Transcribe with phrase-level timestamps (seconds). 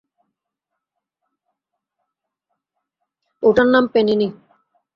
[3.43, 4.27] ওটার নাম প্যানিনি।